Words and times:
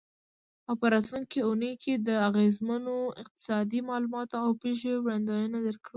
او 0.67 0.73
په 0.81 0.85
راتلونکې 0.93 1.39
اونۍ 1.47 1.73
کې 1.83 1.93
د 2.07 2.09
اغیزمنو 2.29 2.95
اقتصادي 3.21 3.79
معلوماتو 3.89 4.35
او 4.45 4.49
پیښو 4.63 4.91
وړاندوینه 5.01 5.57
درکړو. 5.67 5.89